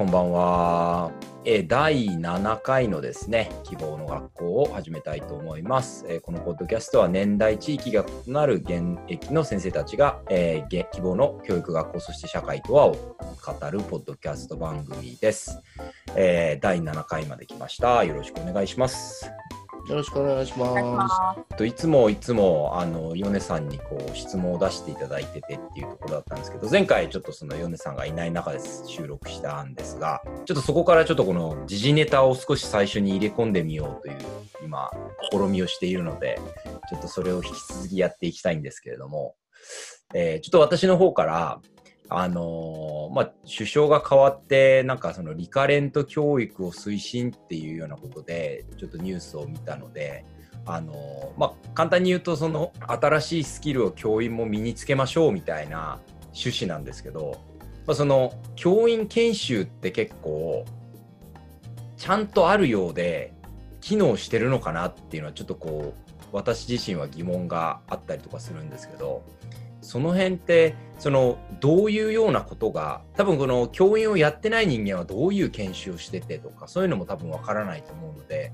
[0.00, 1.12] こんばんは。
[1.44, 6.06] え第7回のですね、希望の学校を始めたいと思います。
[6.08, 15.60] えこのポッドキャストは年代、地域が異なる現役の先生たちが、えー、希望の教育学校、そして社会とはを語るポッドキャスト番組です。
[16.16, 18.02] えー、第7回まで来ました。
[18.02, 19.30] よろしくお願いします。
[19.90, 21.56] よろしくお願いします。
[21.56, 34.16] といつもいつもあの米さんにこう質問を出していただいててっていうところだったんですけど前回ちょっとその米さんがいない中で収録したんですがちょっとそこからちょっとこの時事ネタを少し最初に入れ込んでみようという
[34.62, 34.92] 今
[35.32, 36.40] 試みをしているので
[36.88, 39.34] ちょっとそれを引き続きやっていきたいんですけれども、
[40.14, 41.60] えー、ちょっと私の方から
[42.10, 50.24] あの、まあ、首相が変わって、なんかそのリカレント教育を推進っていうようなことで、ちょっとニュースを見たので、
[50.66, 56.00] あの、まあ、簡単に言うと、その新しいスキルを教員も身につけましょうみたいな
[56.34, 57.40] 趣旨なんですけど、
[57.86, 60.64] まあ、その教員研修って結構、
[61.96, 63.34] ちゃんとあるようで、
[63.80, 69.24] 機能してるのかなっていうのはちょっとこう、私自身は疑問があったりとかするんですけど、
[69.82, 78.52] その辺ってそのどういうようなことが多分この教員をやってない人間はどういう研修をしててとかそういうのも多分わからないと思うので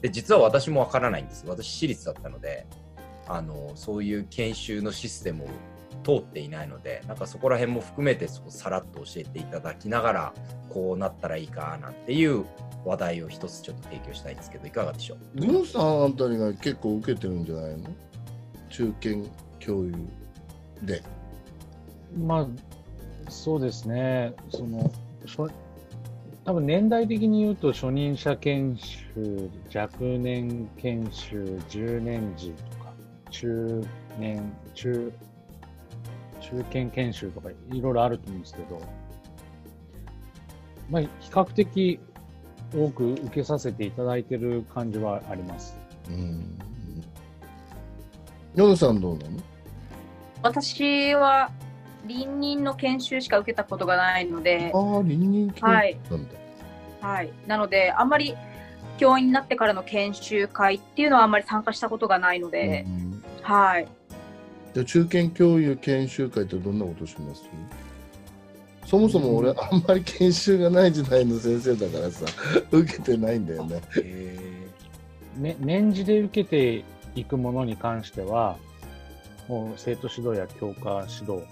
[0.00, 1.44] で実は私もわからないんです。
[1.46, 2.66] 私私立だったので
[3.26, 5.48] あのそういう研修のシステムを
[6.04, 10.34] 通っていないのでなんかそこら辺も含めてそこさらっと教えていただきながら
[10.68, 12.44] こうなったらいいかなんていう
[12.84, 15.40] 話題を一つちょっと提供したいんですけどいかがでしょう？
[15.40, 17.88] グンさんあたりが結構受けてるんじゃないの？
[18.68, 19.14] 中堅
[19.58, 19.96] 教諭。
[20.84, 21.02] で。
[22.16, 24.34] まあ、そうですね。
[24.50, 24.90] その、
[26.44, 32.92] 多分年代的に言うと初任者研修、若年研修、10年時とか、
[33.30, 33.84] 中
[34.18, 35.12] 年、中、
[36.40, 38.80] 中堅研修とかいろいろあると思うんですけど、
[40.90, 41.98] まあ、比較的
[42.74, 45.76] 多く受けさせていただいてる感じはあります。
[46.10, 46.58] うん。
[48.54, 49.38] ヨさんどうなの？
[50.44, 51.50] 私は
[52.04, 56.34] 臨任の研修しか受けたことがないので、ああ、臨任研修なんだ、
[57.08, 57.22] はい。
[57.22, 57.32] はい。
[57.46, 58.36] なので、あんまり
[58.98, 63.88] 教員になってからの研修会っていうのはあんまり参加したことがないので、うん、はい。
[64.74, 67.48] じゃ中堅教諭研修会ってどんなことします？
[68.84, 72.26] そもそも俺、あんまり研修がない時代の先生だからさ、
[72.70, 73.80] 受けてないんだよね。
[75.38, 76.84] ね年次で受けて
[77.14, 78.58] いくものに関しては、
[79.76, 81.46] 生徒指導や教科指導、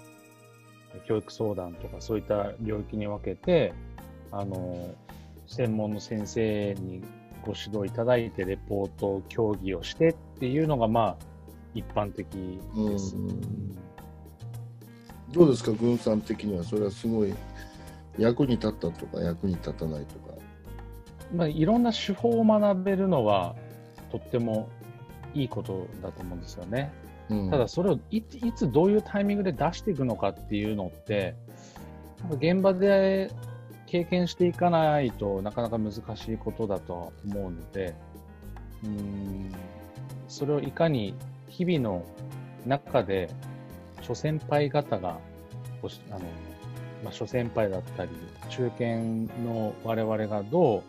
[1.05, 3.73] 教育相談とかそういった領域に分けて、
[4.31, 4.93] あの、
[5.47, 7.03] 専門の先生に
[7.45, 11.25] ご指導いただいて、レポート、協議をしてっていうのが、まあ、
[11.75, 13.15] 一般的です。
[15.31, 17.33] どうですか、軍さん的には、それはすごい
[18.17, 20.35] 役に立ったとか、役に立たないとか。
[21.33, 23.55] まあ、いろんな手法を学べるのは、
[24.11, 24.69] とっても
[25.33, 26.91] いいことだと思うんですよね。
[27.49, 28.21] ただそれをい
[28.53, 31.35] つどういうタイミングで出していくのかっていうのって
[32.39, 33.31] 現場で
[33.85, 37.95] 経験していかないとなかなか難しいことだと思うので
[38.83, 39.51] うん
[40.27, 41.13] それをいかに
[41.47, 42.03] 日々の
[42.65, 43.29] 中で
[44.01, 45.19] 諸先輩方が
[46.11, 46.19] あの、
[47.03, 48.11] まあ、諸先輩だったり
[48.49, 48.95] 中堅
[49.43, 50.83] の我々がどう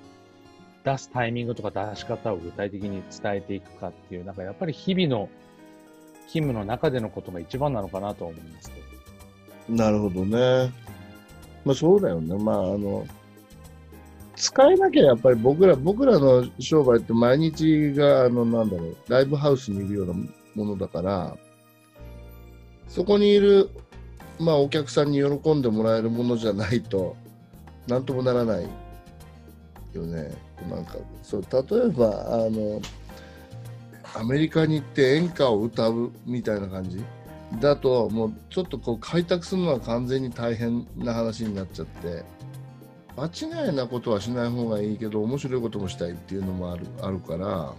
[0.84, 5.28] 出すタイミングとか出し方を具体的に伝えていくかっていうなんかやっぱり日々の
[6.26, 8.70] 勤務の中でのことが一番なのかなと思います。
[9.68, 10.72] なるほどね。
[11.64, 12.36] まあそうだよね。
[12.36, 13.06] まああの、
[14.36, 20.14] 使えなきゃやっぱり僕ら、僕らの商売って毎日が、あの、なんだろう、ライブハウスにいるような
[20.54, 21.36] ものだから、
[22.88, 23.70] そこにいる、
[24.38, 27.16] まあお客さんに喜んでもらえるものじゃないと、
[27.86, 28.68] なんともならない
[29.92, 30.32] よね。
[30.70, 32.80] なんか、そう、例えば、あの、
[34.14, 37.04] アメリカに行って演歌を歌うみたいな感じ？
[37.60, 42.24] だともうちょっとこう開拓するのは完全に大変な話になっちゃって。
[43.16, 43.26] 間
[43.66, 47.46] 違いなことはしない方がいいけど面白いこともしたいっていうのもあるあるから。
[47.46, 47.74] うん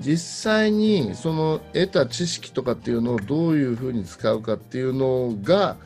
[0.00, 5.76] 実際にその得た知識とかっていうのをどういうふうに使うかっていうのが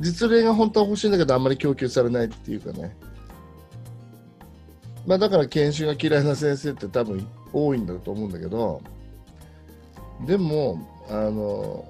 [0.00, 2.96] 実例が本当は欲しいんだけどあんまり供給されないっていうかね。
[5.06, 8.82] まあだから研修が嫌いな先生って多分多いんだと思うんだけど
[10.26, 11.88] でもあの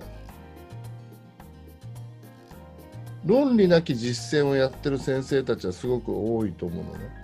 [3.24, 7.18] 論理なき実践をやってる先生たちはすごく多いと思うのね。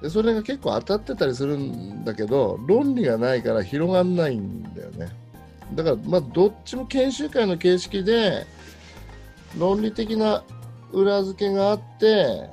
[0.00, 5.08] でそれが結構当たってたりするんだけど論理がないから広がんないんだよね
[5.74, 8.46] だからまあどっちも研修会の形式で
[9.58, 10.44] 論理的な
[10.92, 12.48] 裏付けがあって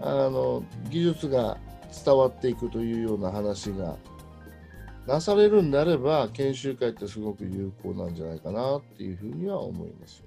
[0.00, 1.58] あの技術が
[2.04, 3.96] 伝わっていくというような話が
[5.08, 10.22] なされるんであれば研修会ってすごく有効なんじゃないかなっていうふうには思います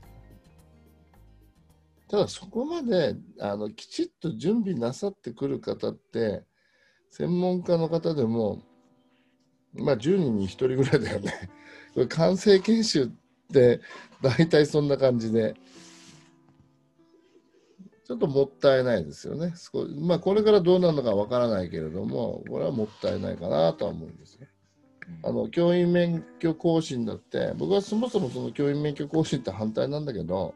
[2.10, 6.44] ただそこまであのきちっと準備なさってくる方って
[7.12, 8.64] 専門家の方でも
[9.74, 11.32] まあ10人に1人ぐらいだよね。
[11.94, 13.08] これ完成研修っ
[13.54, 13.80] て
[14.22, 15.56] 大体そんな感じで
[18.06, 19.54] ちょっともったいないですよね。
[20.02, 24.48] まあ、これからどうなるのかわからないけれども、これはもったいないかなとは思うんですよ。
[25.24, 30.54] あの教員免許更新だって、僕はそもそもその教員免許更新って反対なんだけど、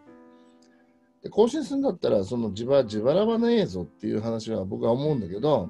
[1.23, 5.69] で更新するんだったら、その自腹自腹はねえぞっていう話は僕は思うんだけど、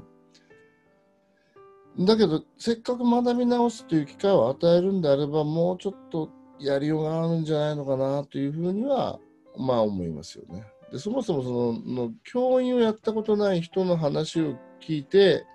[1.98, 6.30] だけど、せっかく学び直すという機会を与えるんであれば、もうちょっと
[6.60, 9.20] やりようがあるんじゃないのかなというふうには、
[9.58, 10.66] まあ思いますよね。
[10.92, 15.46] でそもそもそのの教員をやったことない人の話を聞いて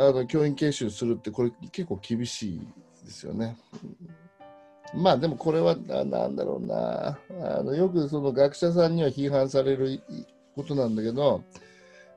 [0.00, 2.60] あの教員研修するってこれ結構厳しい
[3.04, 3.56] ですよね。
[4.94, 7.18] まあでもこれは何だろうな
[7.58, 10.02] あのよくその学者さんには批判される
[10.56, 11.44] ことなんだけど、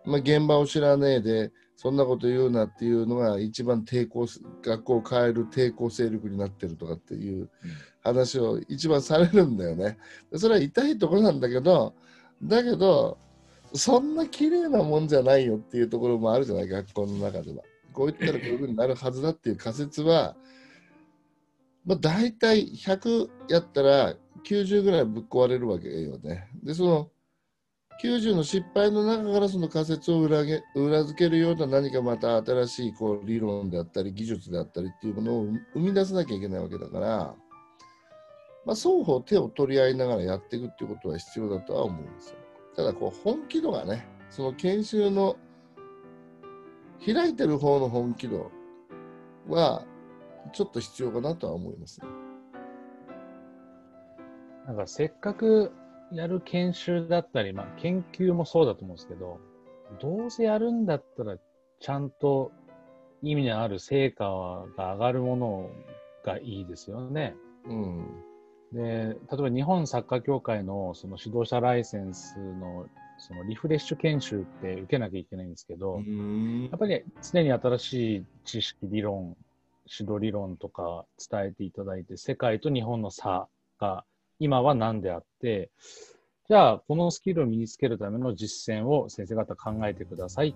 [0.05, 4.25] まあ、現場を知らねえでそんなこと言うなっていうのが一番抵抗
[4.63, 7.49] 学校を変える抵抗勢力になってるとかっていう
[8.01, 9.97] 話を一番されるんだよね。
[10.35, 11.93] それは痛いところなんだけど
[12.41, 13.17] だけど、
[13.73, 17.63] そんな綺麗なもんじゃないよっていうところもあるじゃない、学校の中では。
[17.93, 20.35] こう言ったらこういうふうになるはずだっていう仮説は、
[21.85, 26.49] まあ、大体100やったら90ぐらいぶっ壊れるわけよね。
[26.63, 27.09] で、その
[28.01, 37.35] 90の失敗の中からその仮説を裏げ裏付けるような何かまた新しいこう理論であったり技術であったりっていうものを生み出さなきゃいけないわけだから、
[38.65, 42.37] まあ、双方手を取り合いながらやっていくっていうことは必要だとは思うんですよ。
[42.75, 45.37] ただこう本気度がね、その研修の
[47.05, 48.51] 開いてる方の本気度
[49.47, 49.85] は
[50.53, 52.07] ちょっと必要かなとは思いますね。
[54.67, 55.71] なんかせっかく
[56.11, 59.39] やる研修だったり、まあ、研究もそうだと思うんですけど、
[60.01, 61.37] どうせやるんだったら
[61.79, 62.51] ちゃんと
[63.21, 64.23] 意味のある成果
[64.77, 65.69] が上がるもの
[66.25, 67.35] がいいですよね。
[67.65, 68.05] うん。
[68.71, 72.87] で、例えば日本サッカー協会のその指導者ライセンスの
[73.17, 76.01] そのリフレッシュ研修って受けなきゃいけないんですけど、
[76.69, 79.35] やっぱり常に新しい知識、理論、
[79.87, 83.47] 指導理論とか伝えていただいて、世界と日本の差
[83.79, 84.03] が
[84.39, 85.69] 今は何であって、
[86.49, 90.49] じゃあこのスキルを身につけるための実践を先生方考えてください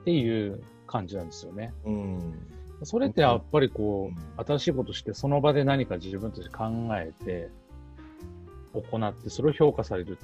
[0.00, 1.74] っていう感じなんですよね。
[1.84, 2.48] うん。
[2.82, 7.50] それってやっぱりこう、新しいことしてその場で何か自分たち考えて、
[8.72, 10.18] 行って、それを評価される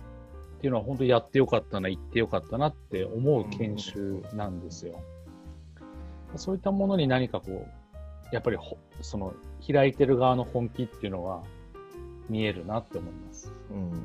[0.60, 5.00] っていうのは本当にやってよかったな、行ってよかったなって思う研修なんですよ。
[6.36, 8.58] そういったものに何かこう、やっぱり
[9.00, 9.32] その
[9.66, 11.42] 開いてる側の本気っていうのは
[12.28, 13.50] 見えるなって思います。
[13.70, 14.04] うん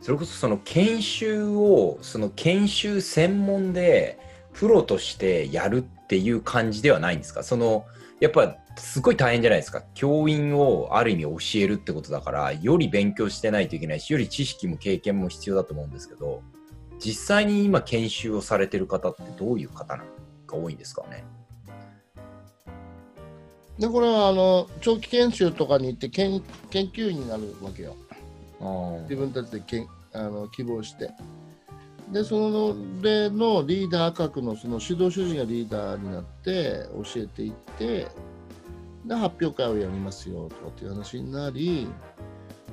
[0.00, 4.18] それこそその研修をその研修専門で
[4.52, 7.42] プロとしてやるっていう感じではないんですか？
[7.42, 7.86] その
[8.20, 9.82] やっぱすごい大変じゃないですか。
[9.94, 16.42] 教員をある意味教えるってことだから、より勉強してないといけないし、より知識も経験も必要だと思うんですけど、
[16.98, 20.04] 実際に今研修をされてる方ってどういう方が
[20.48, 21.24] 多いんですかね？
[23.78, 27.96] でこれはあの長期研修とかに行って研研究員になるわけよ。
[29.02, 31.10] 自分たちでけんあの希望して。
[32.14, 38.06] でその例のリーダー格のその指導主事がリーダーになって教えていって
[39.04, 41.88] で発表会をやりますよとかっていう話になり、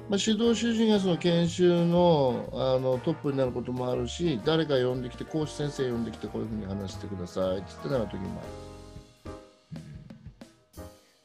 [0.08, 9.82] まあ、指導主事がその研修のあのトップになることもあるし誰か呼んできて講師先生呼んできてこういうふうに話してくださいって言ってなる時もある。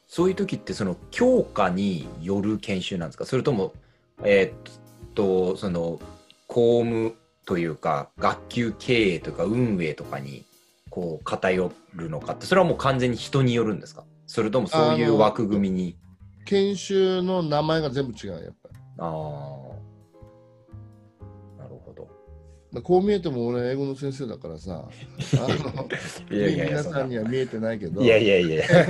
[0.07, 3.27] そういう時ってその教科による研修なんですか？
[3.27, 3.73] それとも
[4.23, 4.71] えー、っ
[5.13, 5.99] とその
[6.47, 7.13] 公務
[7.47, 10.45] というか学級経営とか運営とかに
[10.91, 14.03] こう偏るのかってそれはもう完全に人によるんですか？
[14.27, 15.97] それともそういう枠組みに？
[16.45, 18.75] 研修の名前が全部違うやっぱり。
[18.99, 19.07] ああ
[21.61, 22.07] なるほど。
[22.81, 24.89] こう見えても俺英語の先生だからさ あ
[25.47, 25.87] の
[26.29, 28.67] 皆さんには見えてないけどいやいやいや。
[28.67, 28.85] 先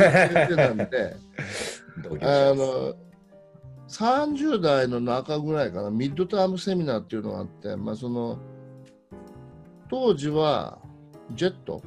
[0.50, 1.16] 生なんで
[2.22, 2.96] あの
[3.88, 8.38] 30代の中ぐらいかなミッドタームセミナーっていうのがあって、まあ、その
[9.90, 10.80] 当時は
[11.34, 11.82] ジェット、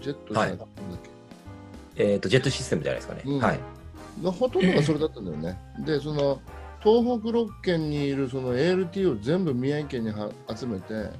[0.00, 0.98] ジェットじゃなかったんだっ
[1.96, 3.22] け、えっ、ー、と、ジェットシステムじゃないですかね。
[3.24, 3.60] うん、はい。
[4.22, 5.58] ほとんどがそれだったんだよね。
[5.84, 6.40] で、その、
[6.82, 10.12] 東北6県にいるその ALT を全部宮城県に
[10.54, 11.10] 集めて、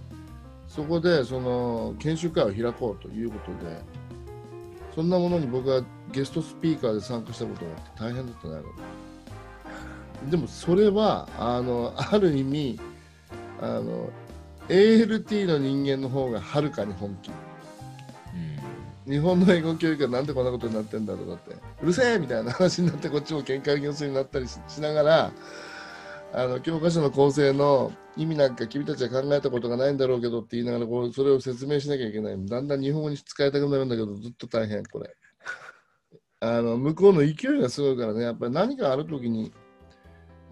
[0.68, 3.80] そこでその研修会を開こうということで、
[4.94, 8.54] そんなものに僕はゲストスピーカーで参加したことがあって大変だったね。
[10.30, 12.80] でもそれはあのある意味
[13.60, 14.10] あの
[14.68, 17.30] ALT の人間の方がはるかに本気、
[19.06, 21.54] うん、日本の英語教育はなんでこんなことになってんだとかって。
[21.82, 25.32] うるせえみたいな話になってこっちも喧嘩行政になったりしながら
[26.32, 32.46] あの教科書の構成の意味なんか君たちは考えたことがないんだろうけどって言いながらこうそれを説明しなきゃいけない。
[32.46, 35.14] だんだん日本語に使いたくなるんだけどずっと大変これ。
[36.40, 38.22] あの向こうの勢いがすごいからね。
[38.22, 39.52] やっぱり何かある時に、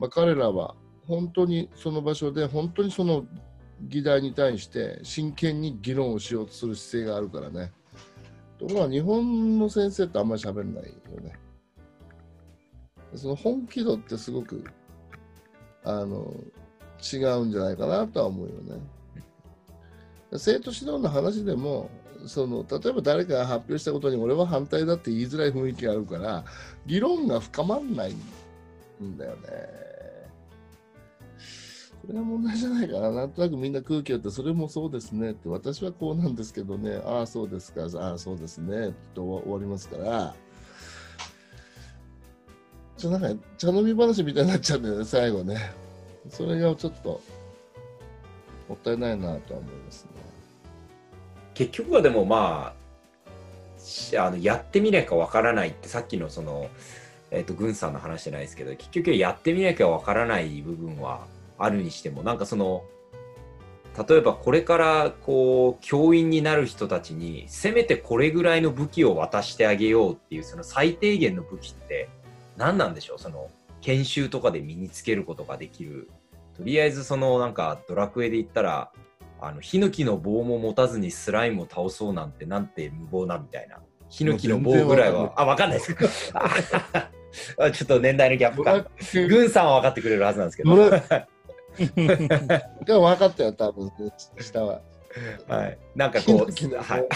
[0.03, 0.75] まあ、彼らは
[1.07, 3.25] 本当にその場所で本当にその
[3.83, 7.71] 議題に対して真剣に議論をしようとする姿勢があるからね。
[8.59, 10.91] ところが日本の先生ってあんまり喋んないよ
[11.21, 11.39] ね。
[13.15, 14.65] その本気度ってすごく
[15.85, 16.35] あの
[17.01, 18.83] 違うんじゃないかなとは思うよね。
[20.33, 21.91] 生徒指導の話でも
[22.27, 26.45] その例えば誰かが発表したことに俺は反対だって言いづらい雰囲気があるから
[26.87, 28.15] 議論が深まらない
[29.01, 29.92] んだよね。
[32.03, 33.11] それが問題じゃないかな。
[33.13, 40.35] なんとなくみんな空気あって、それもそうですねって、私はこうなんですけどね、ああ、そうですか、ああ、そうですね、と終わりますから、
[42.97, 45.73] ちょなんか茶飲み話みたいになっちゃうんだよね、最後ね。
[46.29, 47.21] それがちょっと、
[48.69, 50.11] もったいないなとは思いますね。
[51.55, 52.83] 結局はでもまあ、
[54.19, 56.69] あのやってみなきゃわからないってさっきのその、
[57.31, 61.27] えーと、と軍さんの話じゃないですけど結局やってみなきゃわからない部分は
[61.65, 62.85] あるにしてもなんかその
[64.09, 72.09] 例えばこれからこう教員になる人たちにせめてこれぐらいの武器を渡してあげようっていうその最低限の武器って
[72.57, 73.19] 何なんでしょう？
[73.19, 73.51] その
[73.83, 76.09] 研修とかで身につけることができる。
[76.57, 78.91] とりあえずそのなんかドラクエで言ったら
[79.41, 83.79] あのヒノキの棒も持たずにスライムを倒そうなんてなんて無謀なみたいな。
[84.09, 85.95] ヒノキの棒ぐらいはあ分かんないです。
[85.97, 86.11] か
[87.73, 88.87] ちょっと年代のギャップか。
[89.29, 90.91] 軍さんは分かってくれるはずなんですけど
[92.85, 93.91] でも分かったよ、多分
[94.41, 94.81] 下は。
[95.49, 95.79] はい。
[95.95, 97.09] なんかこう、はい。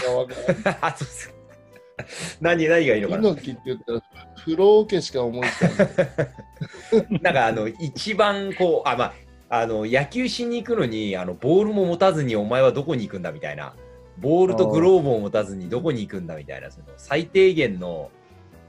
[2.39, 3.33] 何何がいいのかな。
[3.35, 4.01] ヒって言ったら、
[4.35, 7.19] 風呂桶しか思いつかない。
[7.21, 9.13] なんかあの、一番こう、あ、まあ、
[9.49, 13.73] あの野球しに行くのにあのボールも持たずにお前はどこに行くんだみたいな
[14.17, 18.11] ボールとグローブを持たずにどこに行くんだみたいなその最低限の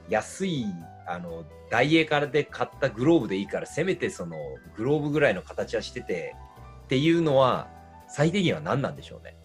[0.09, 0.66] 安い
[1.09, 4.37] あのダイエーからで買ったグローブでいいからせめてその
[4.77, 6.37] グローブぐらいの形はしてて
[6.85, 7.69] っていうのは
[8.09, 9.37] 最低限は何なんでしょうね。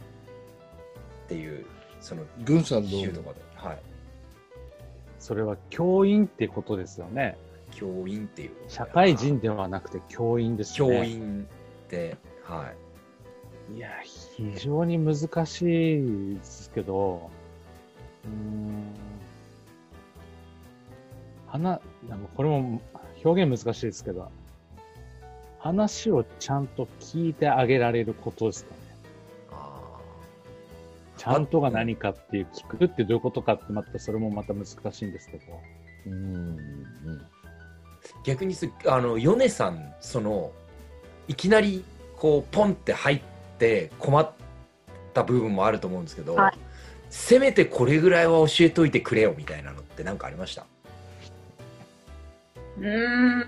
[1.25, 1.65] っていう
[2.01, 3.77] その軍さんのとかではい。
[5.19, 7.37] それは教員ってことですよね。
[7.71, 8.51] 教員っていう。
[8.67, 10.77] 社会人ではなくて教員ですね。
[10.77, 11.47] 教員
[11.85, 12.71] っては
[13.71, 13.77] い。
[13.77, 17.29] いや非常に難しいですけど
[18.25, 19.12] うん
[21.53, 21.81] 話、
[22.35, 22.81] これも
[23.23, 24.29] 表現難しいですけど、
[25.59, 28.77] 話をちゃんと聞いてあげられることですかね。
[31.17, 35.43] ちゃんとが何かっていう、聞くってどういうことかってまたそれもまた難しいんですけど。
[36.05, 36.57] うん、
[38.25, 40.51] 逆にすあの米さんその
[41.29, 41.85] いきなり
[42.17, 43.21] こうポンって入っ
[43.57, 44.29] て困っ
[45.13, 46.57] た部分もあると思うんですけど、はい、
[47.09, 50.65] せめてこれぐらいは教えといてくれよみたいなのって何かありました？
[52.79, 53.39] うん。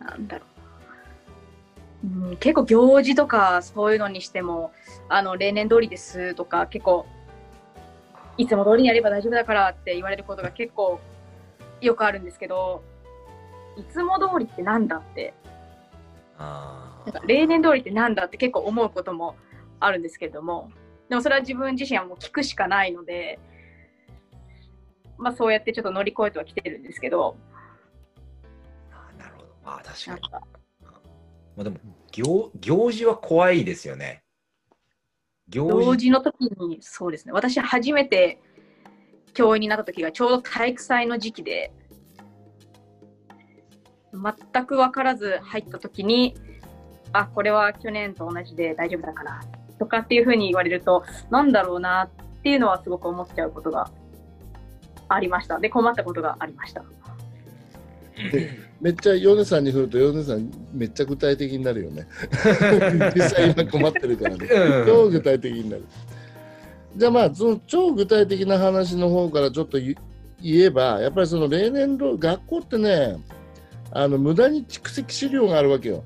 [0.00, 0.48] なんだろう。
[2.04, 4.72] うん、結構行事とかそういうのにしても、
[5.08, 7.06] あの、例年通りですとか、結構、
[8.36, 11.00] いつも通りにやれば大丈夫だからって言われることが結構
[11.80, 12.82] よくあるんですけど、
[13.76, 15.34] いつも通りってなんだって、
[16.38, 19.36] なんか例年通りってなんだって結構思うことも
[19.80, 20.70] あるんですけれども、
[21.08, 23.38] でもそれは自分自身はもう聞くしかないので、
[25.18, 27.36] まあ、そうやってちょっと乗り越えてはきてるんですけど。
[28.90, 29.48] あなるほど。
[29.64, 30.20] あ確かに。
[30.30, 31.78] まあ、でも
[32.12, 34.22] 行、行事は怖いですよね。
[35.48, 37.32] 行事の時に、そうですね。
[37.32, 38.40] 私、初めて
[39.34, 41.72] 教員になった時がちょうど体育祭の時期で、
[44.12, 46.34] 全く分からず入った時に、
[47.12, 49.40] あ、これは去年と同じで大丈夫だから
[49.78, 53.90] とかっていうふうに言われると、なんだろうなっていうのはすごく思っちゃうことが
[55.08, 55.58] ありました。
[55.58, 56.82] で、困ったことがありました。
[58.80, 62.06] めっちゃ米さんに振ると米さんめっちゃ具体的になるよね。
[63.14, 64.48] 実際今困ってるからね。
[64.86, 65.84] 超具体的になる。
[66.96, 69.96] じゃあまあその超具体的な話の方からちょっと言
[70.42, 73.18] えばやっぱりその例年度学校ってね
[73.92, 76.02] あの無駄に蓄積資料があるわけよ。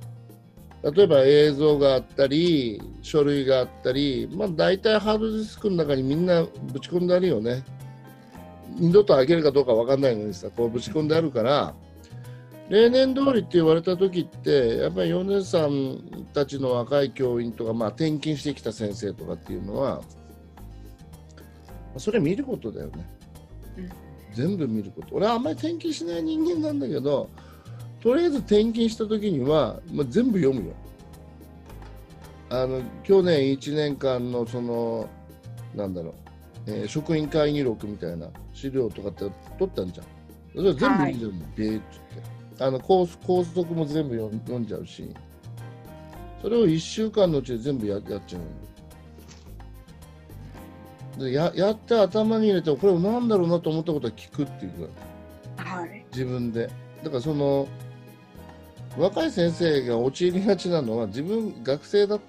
[0.82, 7.62] 例えば映像があったり書類があったり、まあ、大体ハードディスクの中にみんなぶち込んであるよね
[8.76, 11.74] 二度と開けるかどうか分かんないのにさこうぶち込んであるから
[12.68, 20.00] 例年通りって言われた時ってやっぱり米さんたちの若い教員とか、まあ、転勤してきた先生とかっていうのは
[21.98, 23.06] それ見ることだよね、
[23.76, 23.90] うん、
[24.32, 25.08] 全部見ること。
[25.16, 27.28] 俺はあんまり転勤しない人間なんだけど
[28.00, 30.74] とりあえず転勤した時には、まあ、全部読むよ。
[32.48, 35.08] あの去年1年間のその
[35.74, 36.14] なんだろう、
[36.66, 40.06] えー、職員会議録みたいな資料とかって取ったんじゃん。
[40.54, 45.14] それ全部読んじゃうの、でーっつってあの高高速も全部読んじゃうし。
[46.42, 48.38] それを1週間のうちで全部ややっちゃ
[51.16, 54.88] うでややって頭に入れてこれなんだろうなと思ったことは聞くっていう
[55.56, 56.68] か、はい、自分で。
[57.04, 57.68] だからその
[58.96, 62.20] 若い先生が陥りがちなのは自分学生だっ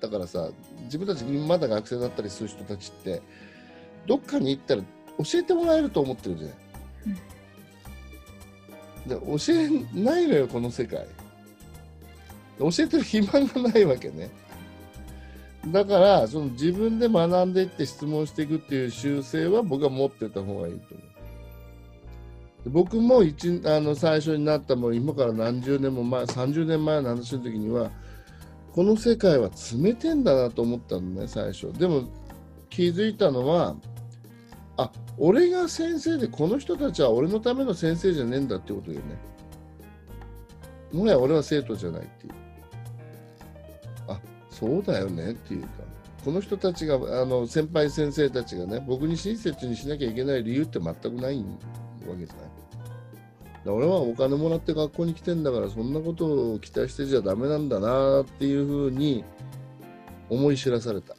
[0.00, 0.50] たからさ
[0.84, 3.22] 自分たちまだ学生だったりする人たちって
[4.10, 4.82] どっかに行ったら
[5.18, 6.56] 教えてもらえると思ってるじゃない。
[9.08, 11.06] で教えないのよこの世界。
[12.58, 14.28] 教えてる暇がないわけね。
[15.68, 21.04] だからその自分で学んでいって質問していくっていう習性は僕は持ってた方がいいと思
[22.66, 22.70] う。
[22.70, 27.92] 僕も一あの最初になったもう今から何十年も前30年前の話の時には
[28.72, 29.50] この世界は
[29.80, 32.08] 冷てんだなと思ったのね最初でも
[32.68, 33.76] 気づいたのは
[34.80, 39.02] あ俺が先生でこの人たちは俺のための先生じゃねえんだってことよね。
[40.92, 42.32] もはや俺は生徒じゃないっていう。
[44.08, 44.18] あ
[44.48, 45.68] そうだよねっていうか。
[46.24, 51.44] この人たちがあの先輩先生たちがね僕に親切にしなきゃいけない理由って全くない
[52.08, 52.50] わけじゃない。
[53.66, 59.22] 俺はお金もらって学校に来てんだからそんなことを期待してちゃダメなんだなっていうふうに
[60.30, 61.14] 思い知らされた。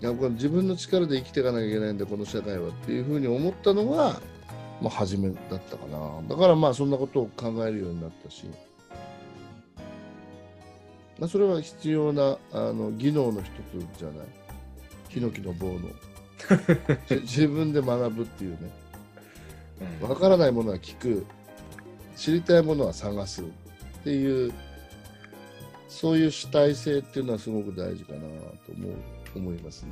[0.00, 4.20] やっぱ自分の力で生きていかなきゃいけないんだこの社会はっていうふうに思ったのが、
[4.80, 6.22] まあ、初めだったかな。
[6.28, 8.44] だからまあそんなことを考えるようになったし、
[11.18, 13.46] まあ、それは必要なあの技能の一
[13.94, 14.26] つじゃない。
[15.08, 15.80] ヒノキの棒の。
[17.22, 18.58] 自分で学ぶっていうね。
[20.02, 21.24] わからないものは聞く。
[22.16, 23.46] 知りたいものは探すっ
[24.04, 24.52] ていう
[25.88, 28.26] そういう主体性っていうのはすごく大事かなと
[28.76, 28.92] 思う。
[29.38, 29.90] 思いますね。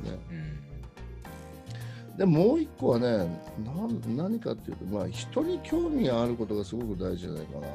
[2.11, 3.27] うん、でもう一個はね
[4.07, 7.67] 何かっていうと、まあ、人に興味があることがすごく大事じゃないかな。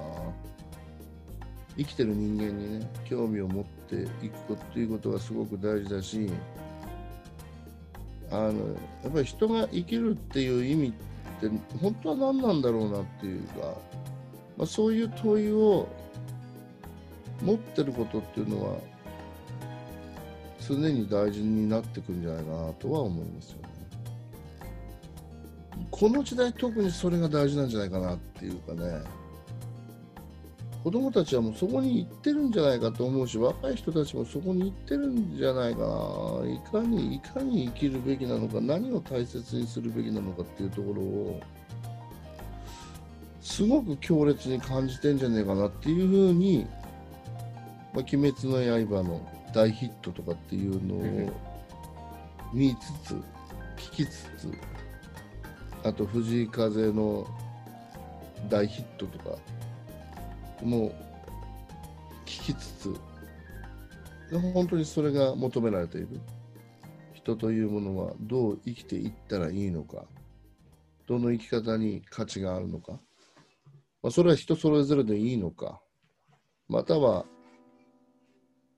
[1.78, 6.28] 生きてる人間にね興味を持っていくということがすごく大事だし
[8.30, 8.52] あの
[9.04, 10.92] やっぱり人が生きるっていう意味っ
[11.40, 11.48] て
[11.80, 13.74] 本当は何なんだろうなっていうか、
[14.56, 15.88] まあ、そういう問いを
[17.42, 18.78] 持ってることっていうのは
[20.68, 23.68] 常に大事になってくんじゃないかなとは思いますよね。
[25.90, 29.02] この時代特にそれが大事なんじゃないかなっていうかね
[30.84, 41.40] 子供たちはもうそこに行ってるんじゃないかと思うし若い人たちもそこに行ってるんじゃないかないかにいかに生きるべきなのか何を大切にするべきなのかっていうところを
[43.40, 46.66] すごく強烈に感じてんじゃねえかなっていうふうに
[47.94, 51.32] 「まあ、鬼滅の刃」の大ヒットとかっていうのを
[52.52, 53.14] 見つつ、
[53.76, 54.52] 聞きつつ、
[55.84, 57.26] あと藤井風の
[58.48, 59.36] 大ヒットとか
[60.62, 60.90] も
[62.24, 62.94] 聞きつつ、
[64.52, 66.08] 本当にそれが求められている。
[67.28, 70.06] 人というものはどう生きていったらいいのか、
[71.06, 72.92] どの生き方に価値があるのか、
[74.02, 75.80] まあ、それは人それぞれでいいのか、
[76.68, 77.26] または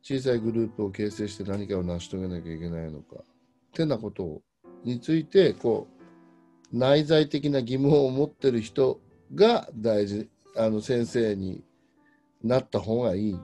[0.03, 3.23] 小さいグループを形成して何かを成し遂げなきゃいけないのかっ
[3.73, 4.41] てなこと
[4.85, 5.87] についてこ
[6.73, 9.01] う内在的な疑問を持ってる人
[9.35, 11.63] が大事あの先生に
[12.43, 13.41] なった方がいいん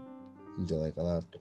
[0.66, 1.40] じゃないかなと。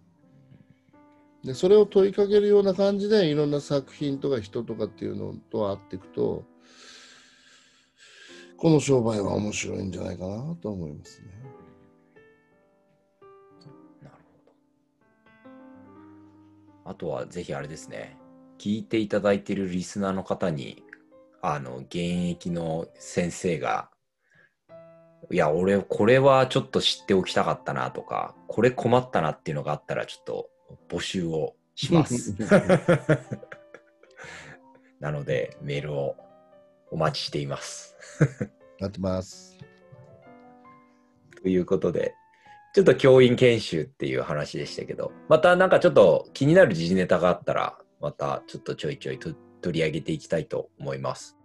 [1.43, 6.43] でそれを問いかけるような感じでいろんな作品とか人とかっていうのと会っていくと
[8.57, 11.27] この商売は面白いんじゃないかなと思いますね。
[16.85, 18.17] あとはぜひあれですね、
[18.57, 20.83] 聞いていただいているリスナーの方に、
[21.41, 23.89] あの、現役の先生が
[25.31, 30.49] いや、俺、これはちょっと知っておきたかったなとか、これ困ったなっていうのがあったら、ちょっと
[30.87, 32.35] 募集をします。
[34.99, 36.15] なので、メールを
[36.91, 37.95] お待ちしています。
[38.79, 39.57] なってます。
[41.41, 42.13] ということで、
[42.75, 49.33] ちょっと教員研修っていう話でしたけど、またなんかちょっと気になる時事ネタがあったら、またちょっとちょいちょい取
[49.71, 51.37] り上げていきたいと思います。